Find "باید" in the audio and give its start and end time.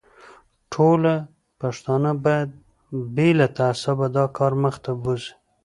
2.25-2.49